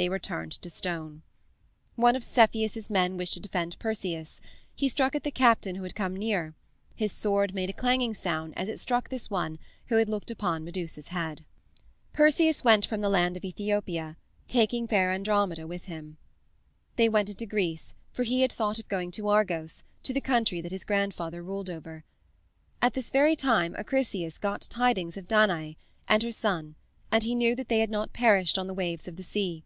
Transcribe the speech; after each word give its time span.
They 0.00 0.08
were 0.08 0.20
turned 0.20 0.52
to 0.52 0.70
stone. 0.70 1.22
One 1.96 2.14
of 2.14 2.22
Cepheus's 2.22 2.88
men 2.88 3.16
wished 3.16 3.32
to 3.34 3.40
defend 3.40 3.76
Perseus: 3.80 4.40
he 4.72 4.88
struck 4.88 5.16
at 5.16 5.24
the 5.24 5.32
captain 5.32 5.74
who 5.74 5.82
had 5.82 5.96
come 5.96 6.14
near; 6.14 6.54
his 6.94 7.10
sword 7.10 7.52
made 7.52 7.68
a 7.68 7.72
clanging 7.72 8.14
sound 8.14 8.54
as 8.56 8.68
it 8.68 8.78
struck 8.78 9.08
this 9.08 9.28
one 9.28 9.58
who 9.86 9.96
had 9.96 10.08
looked 10.08 10.30
upon 10.30 10.62
Medusa's 10.64 11.08
head. 11.08 11.44
Perseus 12.12 12.62
went 12.62 12.86
from 12.86 13.00
the 13.00 13.08
land 13.08 13.36
of 13.36 13.44
Ethopia 13.44 14.16
taking 14.46 14.86
fair 14.86 15.10
Andromeda 15.10 15.66
with 15.66 15.86
him. 15.86 16.16
They 16.94 17.08
went 17.08 17.30
into 17.30 17.44
Greece, 17.46 17.94
for 18.12 18.22
he 18.22 18.42
had 18.42 18.52
thought 18.52 18.78
of 18.78 18.86
going 18.86 19.10
to 19.10 19.26
Argos, 19.26 19.82
to 20.04 20.12
the 20.12 20.20
country 20.20 20.60
that 20.60 20.70
his 20.70 20.84
grandfather 20.84 21.42
ruled 21.42 21.70
over. 21.70 22.04
At 22.80 22.94
this 22.94 23.10
very 23.10 23.34
time 23.34 23.74
Acrisius 23.74 24.38
got 24.38 24.60
tidings 24.70 25.16
of 25.16 25.26
Danae, 25.26 25.76
and 26.06 26.22
her 26.22 26.30
son, 26.30 26.76
and 27.10 27.24
he 27.24 27.34
knew 27.34 27.56
that 27.56 27.68
they 27.68 27.80
had 27.80 27.90
not 27.90 28.12
perished 28.12 28.58
on 28.58 28.68
the 28.68 28.74
waves 28.74 29.08
of 29.08 29.16
the 29.16 29.24
sea. 29.24 29.64